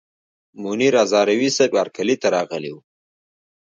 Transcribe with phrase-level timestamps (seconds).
[0.61, 2.83] منیر هزاروي صیب هرکلي ته راغلي ول.